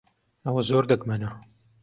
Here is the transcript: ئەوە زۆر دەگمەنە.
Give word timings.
ئەوە 0.45 0.61
زۆر 0.69 0.83
دەگمەنە. 0.91 1.29